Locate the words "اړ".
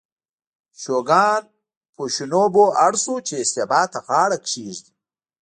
2.85-2.93